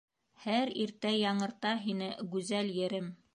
[0.45, 3.13] Һәр иртә яңырта һине, гүзәл ерем!